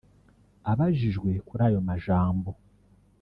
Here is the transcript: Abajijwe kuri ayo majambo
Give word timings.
Abajijwe 0.71 1.29
kuri 1.47 1.61
ayo 1.67 1.79
majambo 1.87 2.49